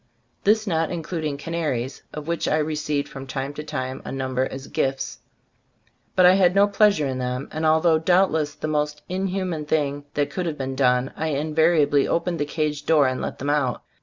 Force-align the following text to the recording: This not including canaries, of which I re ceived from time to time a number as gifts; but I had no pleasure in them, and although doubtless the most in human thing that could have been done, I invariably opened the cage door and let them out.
This 0.45 0.65
not 0.65 0.89
including 0.89 1.37
canaries, 1.37 2.01
of 2.11 2.27
which 2.27 2.47
I 2.47 2.57
re 2.57 2.73
ceived 2.73 3.07
from 3.07 3.27
time 3.27 3.53
to 3.53 3.63
time 3.63 4.01
a 4.03 4.11
number 4.11 4.47
as 4.47 4.65
gifts; 4.65 5.19
but 6.15 6.25
I 6.25 6.33
had 6.33 6.55
no 6.55 6.67
pleasure 6.67 7.05
in 7.05 7.19
them, 7.19 7.47
and 7.51 7.67
although 7.67 7.99
doubtless 7.99 8.55
the 8.55 8.67
most 8.67 9.03
in 9.07 9.27
human 9.27 9.63
thing 9.65 10.05
that 10.15 10.31
could 10.31 10.47
have 10.47 10.57
been 10.57 10.73
done, 10.75 11.13
I 11.15 11.27
invariably 11.27 12.07
opened 12.07 12.39
the 12.39 12.45
cage 12.45 12.87
door 12.87 13.05
and 13.05 13.21
let 13.21 13.37
them 13.37 13.51
out. 13.51 13.83